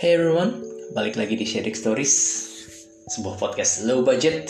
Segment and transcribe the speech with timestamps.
[0.00, 0.64] Hey everyone,
[0.96, 2.14] balik lagi di Sharing Stories,
[3.04, 4.48] sebuah podcast low budget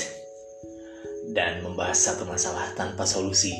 [1.34, 3.50] dan membahas satu masalah tanpa solusi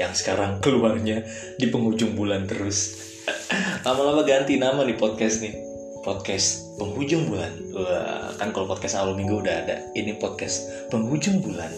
[0.00, 1.28] yang sekarang keluarnya
[1.60, 2.96] di penghujung bulan terus.
[3.84, 5.52] Lama-lama ganti nama nih podcast nih,
[6.00, 7.52] podcast penghujung bulan.
[7.76, 11.68] Wah, kan kalau podcast awal minggu udah ada, ini podcast penghujung bulan.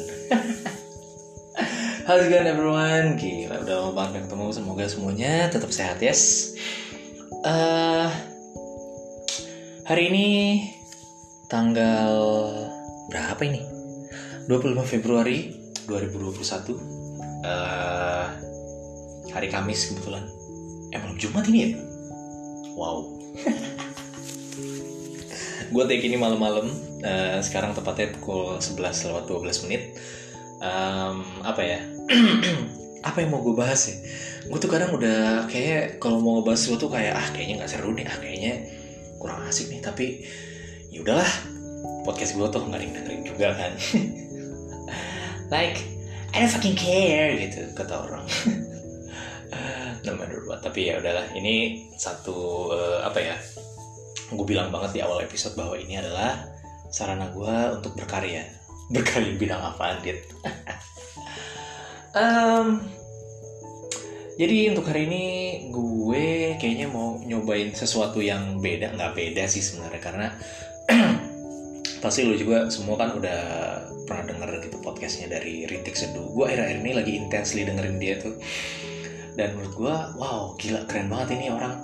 [2.07, 3.19] How's it going everyone?
[3.19, 4.55] Gila, udah lama banget ketemu.
[4.55, 6.55] Semoga semuanya tetap sehat, yes.
[7.43, 8.38] Eh,
[9.89, 10.27] hari ini
[11.49, 12.13] tanggal
[13.09, 13.65] berapa ini?
[14.45, 15.57] 25 Februari
[15.89, 16.77] 2021.
[17.41, 18.27] Eh,
[19.33, 20.29] hari Kamis kebetulan.
[20.93, 21.71] Eh, malam Jumat ini ya?
[22.77, 23.17] Wow.
[25.73, 26.69] Gue take ini malam-malam.
[27.01, 29.97] Eh, sekarang tepatnya pukul 11 lewat 12 menit.
[30.61, 31.81] Em, apa ya?
[33.09, 33.97] apa yang mau gue bahas ya?
[34.53, 38.05] Gue tuh kadang udah kayak kalau mau ngebahas sesuatu kayak ah kayaknya nggak seru nih,
[38.05, 38.55] ah kayaknya
[39.19, 39.83] kurang asik nih.
[39.83, 40.25] Tapi
[40.95, 41.31] ya udahlah,
[42.07, 43.73] podcast gue tuh nggak ada yang dengerin juga kan.
[45.55, 45.79] like
[46.33, 48.27] I don't fucking care gitu kata orang.
[50.05, 50.13] no
[50.49, 50.61] what.
[50.65, 53.37] Tapi ya udahlah, ini satu eh, apa ya?
[54.29, 56.45] Gue bilang banget di awal episode bahwa ini adalah
[56.93, 58.45] sarana gue untuk berkarya.
[58.95, 60.33] Berkarya bidang apa, Dit?
[62.17, 62.81] Em,
[64.39, 65.25] jadi untuk hari ini
[65.75, 70.29] gue kayaknya mau nyobain sesuatu yang beda, nggak beda sih sebenarnya karena
[72.03, 73.41] pasti lo juga semua kan udah
[74.07, 76.31] pernah denger gitu podcastnya dari Rintik Seduh.
[76.31, 78.39] Gue akhir-akhir ini lagi intensely dengerin dia tuh.
[79.35, 81.75] Dan menurut gue, wow gila keren banget ini orang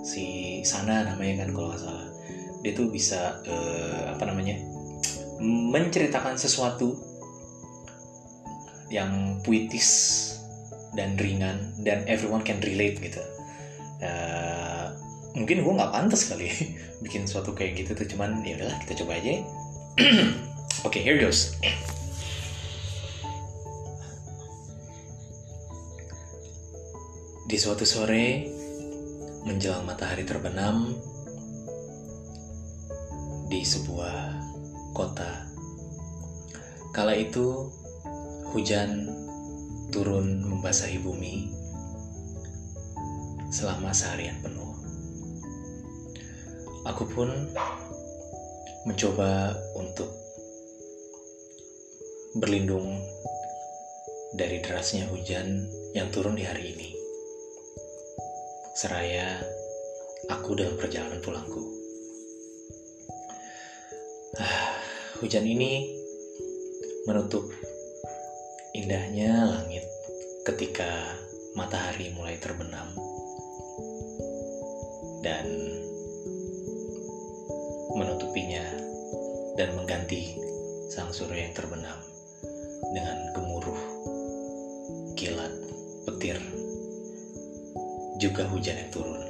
[0.00, 2.08] si Sana namanya kan kalau nggak salah.
[2.64, 4.56] Dia tuh bisa eh, apa namanya
[5.44, 6.96] menceritakan sesuatu
[8.88, 10.27] yang puitis
[10.96, 13.20] dan ringan dan everyone can relate gitu.
[13.98, 14.86] Eh,
[15.34, 16.48] mungkin gue nggak pantas kali
[17.04, 19.42] bikin suatu kayak gitu tuh cuman ya udahlah kita coba aja.
[20.86, 21.58] Oke, here goes.
[27.48, 28.44] Di suatu sore
[29.48, 30.92] menjelang matahari terbenam
[33.48, 34.36] di sebuah
[34.92, 35.48] kota.
[36.92, 37.72] Kala itu
[38.52, 39.08] hujan
[39.88, 41.48] turun membasahi bumi
[43.48, 44.76] selama seharian penuh.
[46.84, 47.28] Aku pun
[48.84, 50.08] mencoba untuk
[52.36, 53.00] berlindung
[54.36, 55.64] dari derasnya hujan
[55.96, 56.88] yang turun di hari ini.
[58.76, 59.40] Seraya
[60.28, 61.64] aku dalam perjalanan pulangku.
[64.38, 64.78] Ah,
[65.18, 65.98] hujan ini
[67.08, 67.48] menutup
[68.88, 69.84] indahnya langit
[70.48, 70.88] ketika
[71.52, 72.88] matahari mulai terbenam
[75.20, 75.44] dan
[78.00, 78.64] menutupinya
[79.60, 80.40] dan mengganti
[80.88, 82.00] sang surya yang terbenam
[82.96, 83.76] dengan gemuruh,
[85.20, 85.52] kilat,
[86.08, 86.40] petir,
[88.16, 89.20] juga hujan yang turun.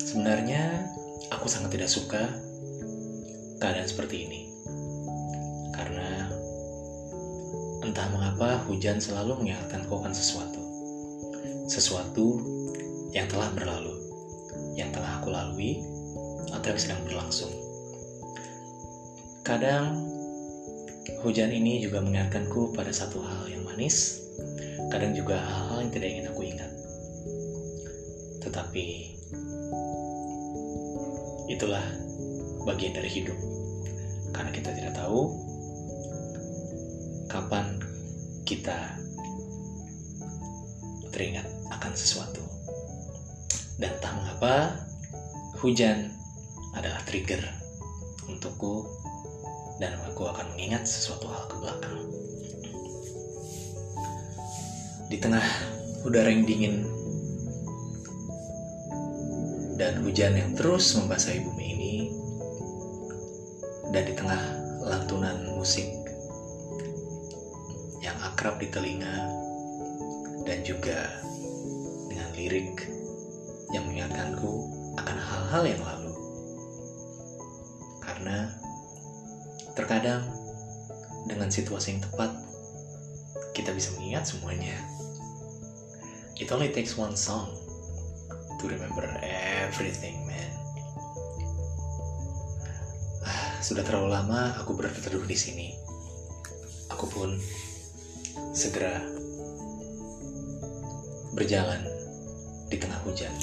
[0.00, 0.88] Sebenarnya
[1.28, 2.24] aku sangat tidak suka
[3.60, 4.51] keadaan seperti ini.
[8.64, 10.62] Hujan selalu mengingatkanku akan sesuatu.
[11.66, 12.40] Sesuatu
[13.12, 13.94] yang telah berlalu,
[14.78, 15.82] yang telah aku lalui,
[16.52, 17.52] atau yang sedang berlangsung.
[19.42, 19.98] Kadang
[21.26, 24.22] hujan ini juga mengingatkanku pada satu hal yang manis,
[24.94, 26.72] kadang juga hal-hal yang tidak ingin aku ingat.
[28.42, 28.86] Tetapi
[31.50, 31.82] itulah
[32.62, 33.38] bagian dari hidup.
[34.32, 35.41] Karena kita tidak tahu
[38.52, 39.00] kita
[41.08, 42.44] teringat akan sesuatu.
[43.80, 44.76] Dan entah mengapa
[45.64, 46.12] hujan
[46.76, 47.40] adalah trigger
[48.28, 48.84] untukku
[49.80, 51.98] dan aku akan mengingat sesuatu hal ke belakang.
[55.08, 55.44] Di tengah
[56.04, 56.84] udara yang dingin
[59.80, 61.94] dan hujan yang terus membasahi bumi ini,
[63.96, 64.40] dan di tengah
[64.84, 65.91] lantunan musik
[68.42, 69.22] akrab di telinga,
[70.42, 71.06] dan juga
[72.10, 72.90] dengan lirik
[73.70, 74.66] yang mengingatkanku
[74.98, 76.10] akan hal-hal yang lalu.
[78.02, 78.50] Karena
[79.78, 80.26] terkadang
[81.30, 82.34] dengan situasi yang tepat,
[83.54, 84.74] kita bisa mengingat semuanya.
[86.34, 87.46] It only takes one song
[88.58, 90.50] to remember everything, man.
[93.22, 95.78] Ah, Sudah terlalu lama aku berteduh di sini.
[96.90, 97.38] Aku pun
[98.62, 99.02] segera
[101.34, 101.82] berjalan
[102.70, 103.34] di tengah hujan.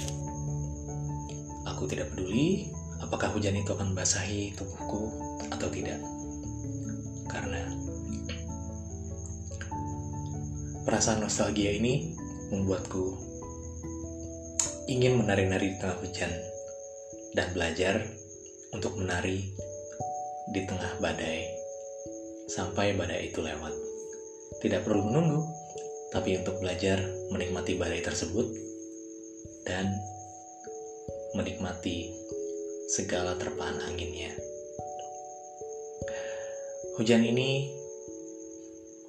[1.68, 2.72] Aku tidak peduli
[3.04, 5.12] apakah hujan itu akan membasahi tubuhku
[5.52, 6.00] atau tidak.
[7.28, 7.68] Karena
[10.88, 12.16] perasaan nostalgia ini
[12.56, 13.20] membuatku
[14.88, 16.32] ingin menari-nari di tengah hujan
[17.36, 18.08] dan belajar
[18.72, 19.52] untuk menari
[20.56, 21.44] di tengah badai
[22.48, 23.89] sampai badai itu lewat.
[24.60, 25.40] Tidak perlu menunggu,
[26.12, 27.00] tapi untuk belajar
[27.32, 28.48] menikmati badai tersebut
[29.64, 29.88] dan
[31.38, 32.12] menikmati
[32.92, 34.34] segala terpaan anginnya.
[37.00, 37.72] Hujan ini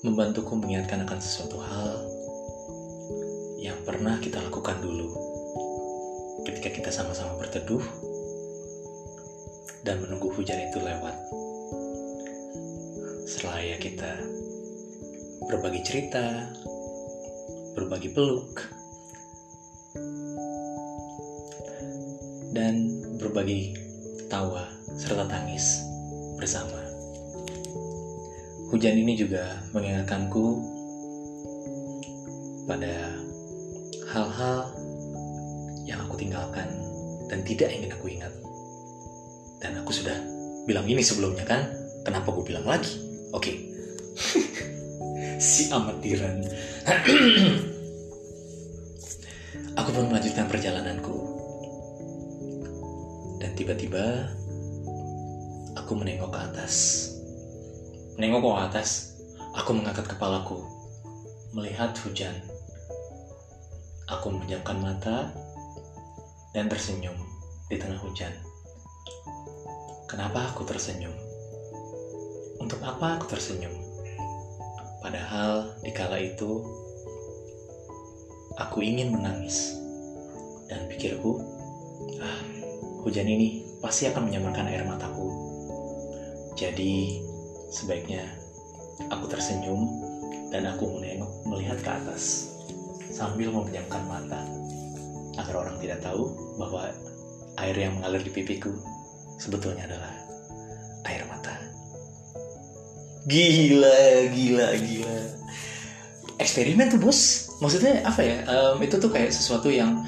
[0.07, 1.99] membantuku mengingatkan akan sesuatu hal
[3.59, 5.11] yang pernah kita lakukan dulu
[6.47, 7.83] ketika kita sama-sama berteduh
[9.85, 11.17] dan menunggu hujan itu lewat.
[13.27, 14.40] Seraya kita
[15.51, 16.47] berbagi cerita,
[17.75, 18.55] berbagi peluk,
[22.55, 23.75] dan berbagi
[24.31, 25.83] tawa serta tangis
[26.39, 26.79] bersama.
[28.71, 30.63] Hujan ini juga mengingatkanku
[32.71, 33.19] pada
[34.15, 34.71] hal-hal
[35.83, 36.71] yang aku tinggalkan
[37.27, 38.31] dan tidak ingin aku ingat.
[39.59, 40.15] Dan aku sudah
[40.71, 41.67] bilang ini sebelumnya kan,
[42.07, 43.03] kenapa gue bilang lagi?
[43.35, 43.51] Oke.
[43.51, 43.70] Okay.
[45.41, 46.45] Si amatiran.
[49.81, 51.17] aku pun melanjutkan perjalananku.
[53.41, 54.29] Dan tiba-tiba
[55.81, 56.75] aku menengok ke atas.
[58.21, 59.17] Menengok ke atas,
[59.57, 60.61] aku mengangkat kepalaku,
[61.57, 62.37] melihat hujan.
[64.13, 65.33] Aku memejamkan mata
[66.53, 67.17] dan tersenyum
[67.73, 68.37] di tengah hujan.
[70.05, 71.17] Kenapa aku tersenyum?
[72.61, 73.80] Untuk apa aku tersenyum?
[75.01, 76.61] Padahal di kala itu
[78.61, 79.81] aku ingin menangis
[80.69, 81.41] dan pikirku,
[82.21, 82.41] ah,
[83.03, 85.33] hujan ini pasti akan menyamarkan air mataku.
[86.55, 87.17] Jadi
[87.73, 88.29] sebaiknya
[89.09, 89.89] aku tersenyum
[90.53, 92.53] dan aku menengok melihat ke atas
[93.09, 94.45] sambil memejamkan mata
[95.41, 96.31] agar orang tidak tahu
[96.61, 96.93] bahwa
[97.57, 98.77] air yang mengalir di pipiku
[99.41, 100.30] sebetulnya adalah
[103.31, 105.19] Gila, gila, gila.
[106.43, 107.47] Eksperimen tuh bos.
[107.63, 108.43] Maksudnya apa ya?
[108.51, 110.03] Um, itu tuh kayak sesuatu yang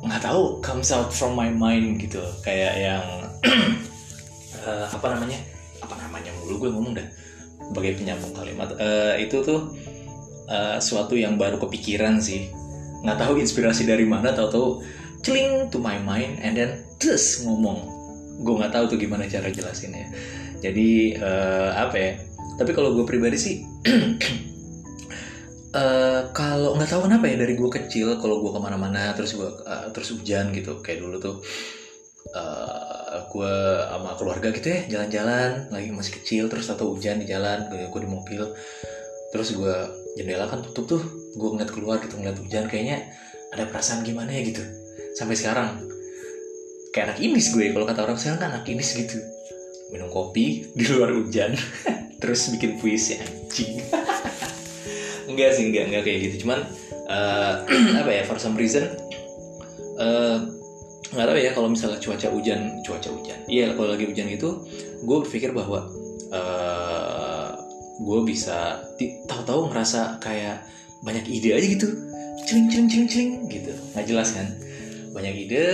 [0.00, 2.24] nggak tahu comes out from my mind gitu.
[2.40, 3.04] Kayak yang
[4.64, 5.44] uh, apa namanya?
[5.84, 7.08] Apa namanya mulu gue ngomong dah.
[7.68, 8.72] Sebagai penyambung kalimat.
[8.80, 9.76] Uh, itu tuh
[10.48, 12.48] uh, suatu yang baru kepikiran sih.
[13.04, 14.32] Nggak tahu inspirasi dari mana.
[14.32, 14.80] Tahu-tahu
[15.20, 18.01] celing to my mind and then terus ngomong
[18.40, 20.08] gue nggak tahu tuh gimana cara jelasinnya.
[20.62, 22.12] Jadi uh, apa ya?
[22.56, 23.54] Tapi kalau gue pribadi sih
[25.74, 29.48] uh, kalau nggak tahu kenapa ya dari gue kecil kalau gue ke mana-mana terus gue
[29.48, 30.80] uh, terus hujan gitu.
[30.80, 31.36] Kayak dulu tuh
[32.36, 33.54] uh, gue
[33.88, 35.68] sama keluarga gitu ya jalan-jalan.
[35.74, 38.42] Lagi masih kecil terus atau hujan di jalan gue, gue di mobil.
[39.32, 39.76] Terus gue
[40.16, 41.02] jendela kan tutup tuh.
[41.34, 42.68] Gue ngeliat keluar gitu ngeliat hujan.
[42.68, 43.08] Kayaknya
[43.52, 44.62] ada perasaan gimana ya gitu.
[45.12, 45.91] Sampai sekarang
[46.92, 49.16] kayak anak inis gue kalau kata orang sekarang kan anak inis gitu.
[49.88, 51.56] Minum kopi di luar hujan
[52.20, 53.80] terus bikin puisi anjing.
[55.32, 56.44] Enggak sih enggak enggak kayak gitu.
[56.44, 56.60] Cuman
[57.08, 57.64] uh,
[58.04, 58.84] apa ya for some reason
[59.96, 60.44] uh,
[61.12, 63.40] nggak tahu ya kalau misalnya cuaca hujan cuaca hujan.
[63.48, 64.68] Iya kalau lagi hujan gitu
[65.00, 65.88] gue berpikir bahwa
[66.32, 67.48] uh,
[67.96, 68.84] gue bisa
[69.24, 70.68] tahu-tahu ngerasa kayak
[71.00, 71.88] banyak ide aja gitu.
[72.44, 73.72] Celing celing celing celing gitu.
[73.96, 74.46] Nggak jelas kan?
[75.16, 75.64] Banyak ide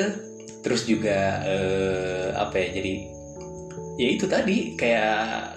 [0.68, 2.94] terus juga uh, apa ya jadi
[3.96, 5.56] ya itu tadi kayak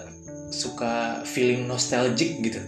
[0.52, 2.64] suka feeling nostalgic gitu.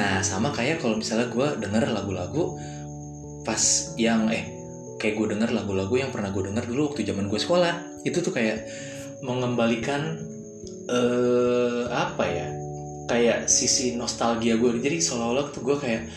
[0.00, 2.56] Nah sama kayak kalau misalnya gue denger lagu-lagu
[3.44, 3.60] pas
[4.00, 4.48] yang eh
[4.96, 8.32] kayak gue denger lagu-lagu yang pernah gue denger dulu waktu zaman gue sekolah itu tuh
[8.32, 8.64] kayak
[9.20, 10.16] mengembalikan
[10.88, 12.48] uh, apa ya
[13.12, 16.08] kayak sisi nostalgia gue jadi seolah-olah tuh gue kayak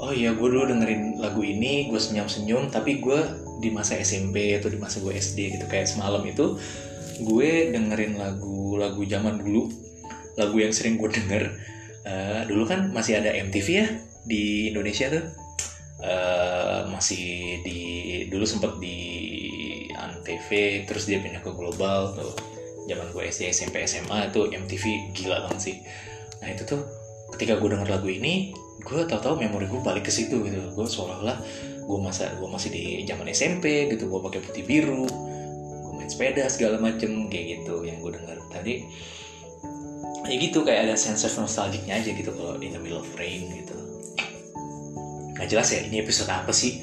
[0.00, 3.20] oh iya gue dulu dengerin lagu ini gue senyum-senyum tapi gue
[3.60, 6.56] di masa SMP atau di masa gue SD gitu kayak semalam itu
[7.20, 9.68] gue dengerin lagu-lagu zaman dulu
[10.40, 11.44] lagu yang sering gue denger.
[12.00, 13.86] Uh, dulu kan masih ada MTV ya
[14.24, 15.24] di Indonesia tuh.
[16.00, 17.80] Uh, masih di
[18.32, 18.98] dulu sempet di
[19.92, 20.48] Antv
[20.88, 22.32] terus dia pindah ke global tuh.
[22.88, 25.76] Zaman gue SD SMP SMA itu MTV gila banget sih.
[26.40, 26.80] Nah itu tuh
[27.36, 30.60] ketika gue denger lagu ini gue tau-tau memori gue balik ke situ gitu.
[30.72, 31.38] Gue seolah-olah
[31.84, 36.46] gue masa gue masih di zaman SMP gitu gue pakai putih biru gue main sepeda
[36.46, 38.84] segala macem kayak gitu yang gue dengar tadi.
[40.28, 43.50] Ya gitu kayak ada sense of nostalgicnya aja gitu kalau in the middle of rain
[43.52, 43.76] gitu.
[45.36, 46.82] Nggak jelas ya ini episode apa sih?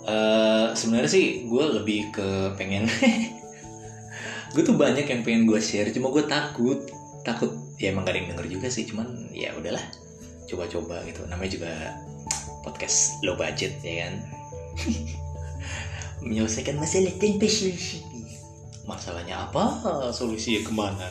[0.00, 2.88] Uh, sebenarnya sih gue lebih ke pengen
[4.56, 6.88] gue tuh banyak yang pengen gue share cuma gue takut
[7.22, 9.82] takut ya emang gak ada yang denger juga sih cuman ya udahlah
[10.50, 11.22] coba-coba gitu.
[11.30, 11.72] Namanya juga
[12.66, 14.14] podcast low budget ya kan?
[16.26, 18.04] Menyelesaikan masalah tanpa solusi.
[18.84, 19.64] Masalahnya apa?
[20.10, 21.08] Solusinya ke mana?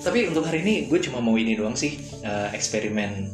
[0.00, 3.30] Tapi untuk hari ini gue cuma mau ini doang sih uh, eksperimen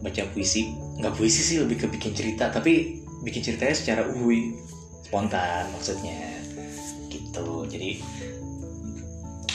[0.00, 0.72] baca puisi.
[1.02, 2.48] Nggak puisi sih lebih ke bikin cerita.
[2.48, 4.56] Tapi bikin ceritanya secara uhui
[5.04, 6.40] spontan maksudnya.
[7.12, 7.46] Gitu.
[7.68, 7.90] Jadi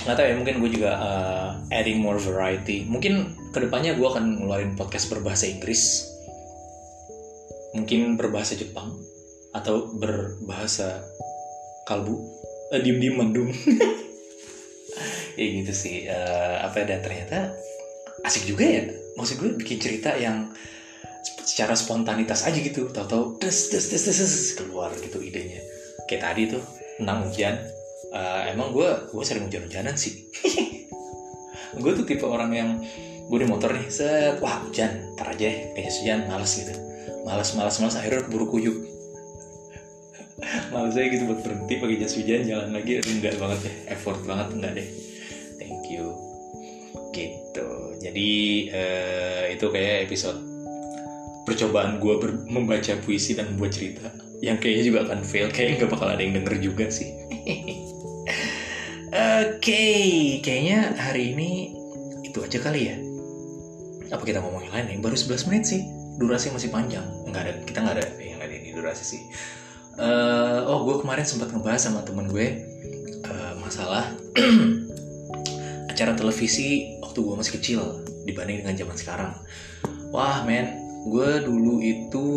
[0.02, 2.86] nggak tahu ya mungkin gue juga uh, adding more variety.
[2.86, 6.08] Mungkin ke depannya gue akan ngeluarin podcast berbahasa Inggris.
[7.76, 8.96] Mungkin berbahasa Jepang
[9.52, 11.04] atau berbahasa
[11.84, 12.16] kalbu.
[12.72, 13.52] Uh, diem diem mendung.
[15.40, 16.12] Ya gitu sih.
[16.12, 17.56] Uh, apa dan ternyata
[18.28, 18.84] asik juga ya.
[19.16, 20.52] Maksud gue bikin cerita yang
[21.48, 22.92] secara spontanitas aja gitu.
[22.92, 25.64] Tahu-tahu des des des des des keluar gitu idenya.
[26.04, 26.64] Kayak tadi tuh
[27.00, 27.56] tentang hujan.
[28.12, 30.28] Uh, emang gue gue sering hujan-hujanan sih.
[31.80, 32.70] Gue tuh tipe orang yang
[33.32, 36.76] gue di motor nih set wah hujan ntar aja kayaknya hujan males gitu.
[37.24, 38.76] Males males males akhirnya buru kuyuk.
[40.74, 44.48] Males aja gitu buat berhenti pakai jas hujan jalan lagi enggak banget deh effort banget
[44.52, 44.88] enggak deh.
[45.56, 46.12] Thank you.
[47.16, 47.70] Gitu.
[48.04, 48.32] Jadi
[48.74, 50.40] uh, itu kayak episode
[51.48, 52.16] percobaan gue
[52.52, 54.12] membaca puisi dan membuat cerita
[54.42, 57.08] yang kayaknya juga akan fail kayaknya nggak bakal ada yang denger juga sih.
[59.12, 60.04] Oke, okay,
[60.40, 61.76] kayaknya hari ini
[62.24, 63.11] itu aja kali ya.
[64.12, 64.98] Apa kita ngomongin lain nih?
[65.00, 65.82] Baru 11 menit sih.
[66.20, 67.08] Durasi masih panjang.
[67.26, 69.22] Enggak ada, kita nggak ada yang ada ini durasi sih.
[69.96, 72.48] Uh, oh, gue kemarin sempat ngebahas sama temen gue
[73.28, 74.08] uh, masalah
[75.92, 77.82] acara televisi waktu gue masih kecil
[78.28, 79.32] dibanding dengan zaman sekarang.
[80.12, 82.28] Wah, men, gue dulu itu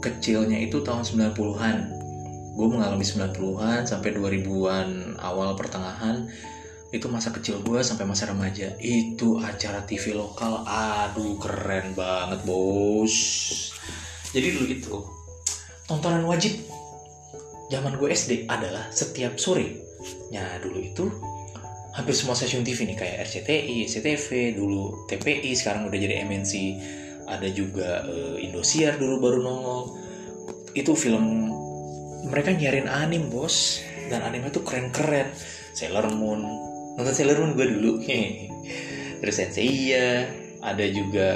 [0.00, 1.96] kecilnya itu tahun 90-an
[2.56, 6.24] gue mengalami 90-an sampai 2000-an awal pertengahan
[6.94, 8.74] itu masa kecil gue sampai masa remaja.
[8.78, 10.62] Itu acara TV lokal.
[10.62, 13.14] Aduh keren banget bos.
[14.30, 14.96] Jadi dulu itu
[15.86, 16.54] tontonan wajib
[17.70, 19.82] zaman gue SD adalah setiap sore.
[20.30, 21.10] Ya dulu itu
[21.96, 26.52] hampir semua stasiun TV nih kayak RCTI, SCTV, dulu TPI, sekarang udah jadi MNC,
[27.24, 29.82] ada juga uh, Indosiar dulu baru nongol.
[30.76, 31.50] Itu film
[32.28, 33.82] mereka nyiarin anim bos.
[34.06, 35.34] Dan animnya tuh keren-keren.
[35.74, 36.46] Sailor Moon
[36.96, 37.92] nonton Sailor Moon gue dulu.
[39.20, 40.28] Terus Senseiya
[40.64, 41.30] ada juga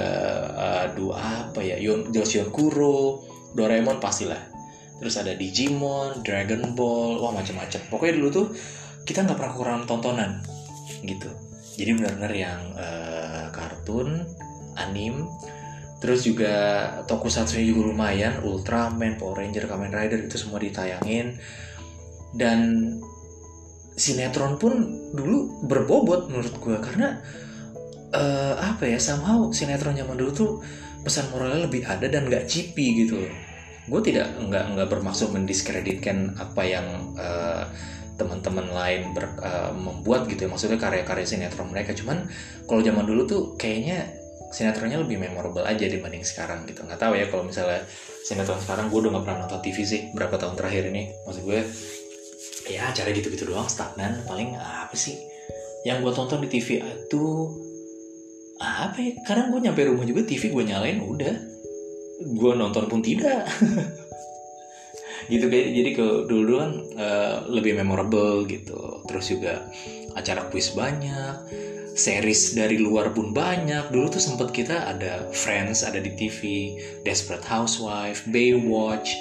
[0.91, 3.25] aduh apa ya Yon Joseon Kuro
[3.55, 4.41] Doraemon pastilah.
[5.01, 7.81] Terus ada Digimon Dragon Ball wah macam-macam.
[7.89, 8.47] Pokoknya dulu tuh
[9.07, 10.45] kita nggak pernah kurang tontonan
[11.05, 11.31] gitu.
[11.81, 14.29] Jadi benar-benar yang uh, kartun
[14.77, 15.25] anim.
[16.01, 16.55] Terus juga
[17.05, 21.37] tokusatsu juga lumayan, Ultraman, Power Ranger, Kamen Rider itu semua ditayangin.
[22.33, 22.61] Dan
[24.01, 24.73] sinetron pun
[25.13, 27.21] dulu berbobot menurut gue karena
[28.17, 30.51] uh, apa ya somehow sinetron zaman dulu tuh
[31.05, 33.21] pesan moralnya lebih ada dan nggak cipi gitu
[33.91, 36.87] gue tidak nggak nggak bermaksud mendiskreditkan apa yang
[37.21, 37.69] uh,
[38.21, 40.49] teman-teman lain ber, uh, membuat gitu ya.
[40.53, 41.97] Maksudnya karya-karya sinetron mereka.
[41.97, 42.29] Cuman
[42.69, 44.13] kalau zaman dulu tuh kayaknya
[44.53, 46.85] sinetronnya lebih memorable aja dibanding sekarang gitu.
[46.85, 47.81] Nggak tahu ya kalau misalnya
[48.29, 51.03] sinetron sekarang gue udah nggak pernah nonton TV sih berapa tahun terakhir ini.
[51.25, 51.61] Maksud gue
[52.71, 54.23] ya acara gitu-gitu doang stagnan.
[54.25, 55.19] Paling apa sih?
[55.83, 57.25] Yang gue tonton di TV itu
[58.61, 59.13] apa ya?
[59.27, 61.35] Kadang gue nyampe rumah juga TV gue nyalain udah.
[62.37, 63.47] Gue nonton pun tidak.
[65.31, 69.07] Gitu kayak jadi ke dulu kan uh, lebih memorable gitu.
[69.07, 69.63] Terus juga
[70.19, 71.47] acara kuis banyak
[71.95, 73.95] series dari luar pun banyak.
[73.95, 76.73] Dulu tuh sempet kita ada Friends ada di TV
[77.07, 79.13] Desperate Housewife Baywatch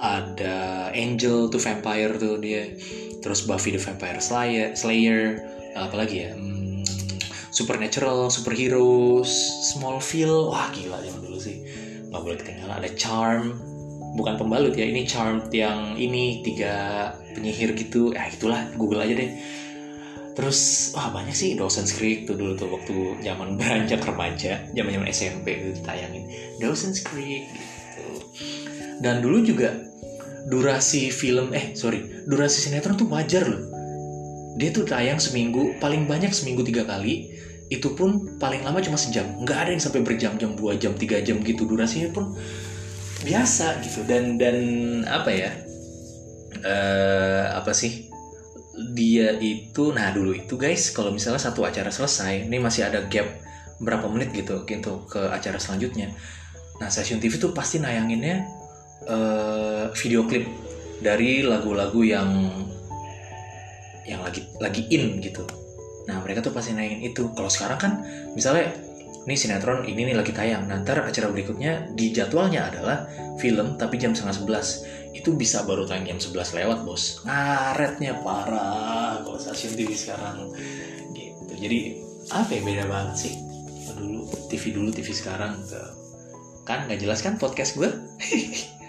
[0.00, 2.72] ada Angel tuh vampire tuh dia.
[3.20, 5.36] Terus Buffy the Vampire Slayer, Slayer.
[5.76, 6.32] Apalagi ya?
[6.32, 6.80] Hmm,
[7.52, 9.28] Supernatural Superheroes
[9.70, 10.48] Smallville.
[10.48, 11.60] Wah gila zaman dulu sih.
[12.08, 12.76] Nggak boleh ketinggalan.
[12.80, 13.44] Ada Charm.
[14.16, 18.16] Bukan pembalut ya ini Charm yang ini tiga penyihir gitu.
[18.16, 18.72] Ya itulah.
[18.80, 19.30] Google aja deh.
[20.32, 21.60] Terus wah banyak sih.
[21.60, 24.64] Dawson's Creek tuh dulu tuh waktu zaman beranjak remaja.
[24.72, 26.24] Zaman zaman SMP itu ditayangin.
[26.56, 28.08] Dawson's Creek gitu.
[29.04, 29.89] Dan dulu juga
[30.48, 32.24] durasi film eh sorry.
[32.24, 33.62] Durasi sinetron tuh wajar loh.
[34.56, 37.32] Dia tuh tayang seminggu paling banyak seminggu tiga kali.
[37.70, 39.26] Itu pun paling lama cuma sejam.
[39.44, 41.68] Nggak ada yang sampai berjam-jam dua jam tiga jam gitu.
[41.68, 42.34] Durasinya pun
[43.22, 44.06] biasa gitu.
[44.08, 44.56] Dan dan
[45.06, 45.50] apa ya?
[46.60, 48.08] Uh, apa sih?
[48.96, 53.28] Dia itu nah dulu itu guys kalau misalnya satu acara selesai ini masih ada gap
[53.80, 56.12] berapa menit gitu gitu ke acara selanjutnya.
[56.80, 58.59] Nah stasiun TV tuh pasti nayanginnya
[59.08, 60.44] uh, video klip
[61.00, 62.28] dari lagu-lagu yang
[64.04, 65.44] yang lagi lagi in gitu.
[66.08, 67.32] Nah mereka tuh pasti naikin itu.
[67.32, 67.92] Kalau sekarang kan
[68.34, 68.74] misalnya
[69.24, 70.66] ini sinetron ini nih lagi tayang.
[70.66, 73.06] Nanti acara berikutnya di jadwalnya adalah
[73.38, 74.84] film tapi jam setengah sebelas.
[75.14, 77.22] Itu bisa baru tayang jam sebelas lewat bos.
[77.24, 80.50] Ngaretnya parah kalau stasiun TV sekarang.
[81.14, 81.52] Gitu.
[81.60, 81.78] Jadi
[82.30, 83.34] apa ya beda banget sih?
[83.94, 85.60] Dulu TV dulu TV sekarang.
[86.64, 87.90] Kan nggak jelas kan podcast gue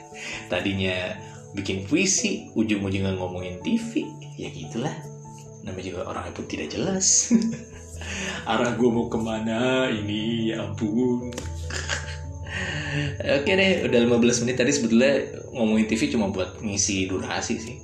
[0.47, 1.15] tadinya
[1.51, 4.07] bikin puisi ujung-ujungnya ngomongin TV
[4.39, 4.95] ya gitulah.
[5.61, 7.29] Namanya juga orang pun tidak jelas.
[8.49, 10.49] Arah gue mau ke mana ini?
[10.49, 11.29] Ya ampun.
[13.39, 15.13] Oke deh, udah 15 menit tadi sebetulnya
[15.53, 17.77] ngomongin TV cuma buat ngisi durasi sih.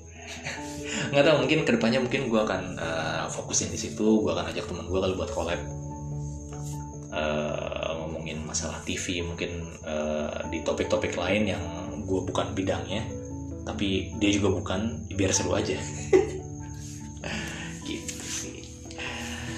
[1.13, 4.67] Nggak tahu mungkin ke depannya mungkin gue akan uh, fokusin di situ, gue akan ajak
[4.67, 5.61] teman gue kalau buat collab.
[7.07, 11.63] Uh, ngomongin masalah TV mungkin uh, di topik-topik lain yang
[12.07, 13.03] gue bukan bidangnya
[13.67, 15.75] tapi dia juga bukan biar seru aja.
[17.83, 18.63] Gitu sih.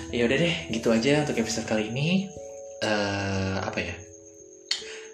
[0.10, 2.30] Ya udah deh gitu aja untuk episode kali ini.
[2.82, 3.96] Uh, apa ya?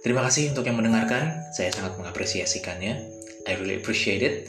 [0.04, 1.44] Terima kasih untuk yang mendengarkan.
[1.51, 2.94] Saya sangat mengapresiasikannya.
[3.48, 4.48] I really appreciate it.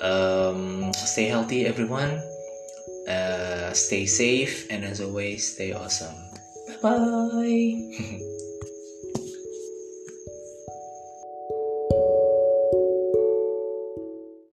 [0.00, 2.20] Um, stay healthy everyone.
[3.08, 6.14] Uh, stay safe and as always stay awesome.
[6.80, 8.22] Bye bye